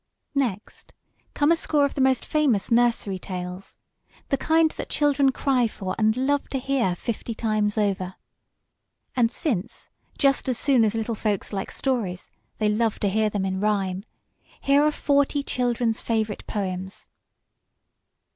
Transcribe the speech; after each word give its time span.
Next 0.33 0.95
come 1.35 1.51
a 1.51 1.55
score 1.55 1.85
of 1.85 1.93
the 1.93 2.01
most 2.01 2.25
famous 2.25 2.71
NURSERY 2.71 3.19
TALES, 3.19 3.77
the 4.29 4.37
kind 4.39 4.71
that 4.71 4.89
children 4.89 5.31
cry 5.31 5.67
for 5.67 5.93
and 5.99 6.17
love 6.17 6.49
to 6.49 6.57
hear 6.57 6.95
fifty 6.95 7.35
times 7.35 7.77
over. 7.77 8.15
And 9.15 9.31
since, 9.31 9.91
just 10.17 10.49
as 10.49 10.57
soon 10.57 10.83
as 10.83 10.95
little 10.95 11.13
folks 11.13 11.53
like 11.53 11.69
stories 11.69 12.31
they 12.57 12.67
love 12.67 12.97
to 13.01 13.09
hear 13.09 13.29
them 13.29 13.45
in 13.45 13.59
rhyme, 13.59 14.03
here 14.61 14.81
are 14.83 14.89
forty 14.89 15.43
CHILDREN'S 15.43 16.01
FAVORITE 16.01 16.47
POEMS. 16.47 17.07